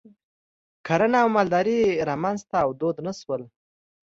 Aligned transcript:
کرنه 0.87 1.17
او 1.23 1.29
مالداري 1.35 1.79
رامنځته 2.09 2.55
او 2.65 2.69
دود 2.79 2.97
نه 3.05 3.13
شول. 3.19 3.41